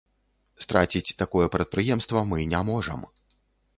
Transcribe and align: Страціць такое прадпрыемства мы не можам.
Страціць 0.63 1.15
такое 1.21 1.45
прадпрыемства 1.57 2.25
мы 2.33 2.37
не 2.55 2.63
можам. 2.71 2.99